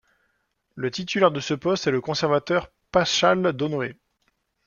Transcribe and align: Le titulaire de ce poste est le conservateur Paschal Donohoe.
Le 0.73 0.89
titulaire 0.89 1.29
de 1.29 1.39
ce 1.39 1.53
poste 1.53 1.85
est 1.85 1.91
le 1.91 2.01
conservateur 2.01 2.71
Paschal 2.91 3.53
Donohoe. 3.53 3.93